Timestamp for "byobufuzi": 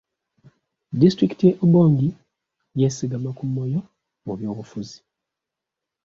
4.37-4.97